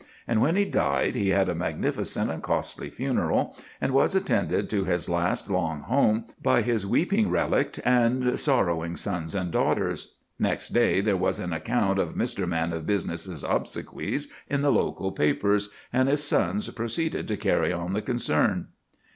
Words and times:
And 0.27 0.41
when 0.41 0.55
he 0.55 0.65
died 0.65 1.13
he 1.13 1.29
had 1.29 1.47
a 1.47 1.53
magnificent 1.53 2.31
and 2.31 2.41
costly 2.41 2.89
funeral 2.89 3.55
and 3.79 3.93
was 3.93 4.15
attended 4.15 4.67
to 4.71 4.83
his 4.83 5.07
last 5.07 5.47
long 5.47 5.81
home 5.81 6.25
by 6.41 6.63
his 6.63 6.87
weeping 6.87 7.29
relict 7.29 7.79
and 7.85 8.39
sorrowing 8.39 8.95
sons 8.95 9.35
and 9.35 9.51
daughters. 9.51 10.15
Next 10.39 10.69
day 10.69 11.01
there 11.01 11.15
was 11.17 11.37
an 11.37 11.53
account 11.53 11.99
of 11.99 12.15
Mr. 12.15 12.47
Man 12.47 12.73
of 12.73 12.87
Business's 12.87 13.43
obsequies 13.43 14.27
in 14.49 14.63
the 14.63 14.71
local 14.71 15.11
papers, 15.11 15.69
and 15.93 16.09
his 16.09 16.23
sons 16.23 16.67
proceeded 16.71 17.27
to 17.27 17.37
carry 17.37 17.71
on 17.71 17.93
the 17.93 18.01
concern. 18.01 18.69